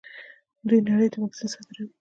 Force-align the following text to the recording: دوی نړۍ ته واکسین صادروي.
دوی 0.67 0.79
نړۍ 0.89 1.07
ته 1.13 1.17
واکسین 1.19 1.47
صادروي. 1.53 1.85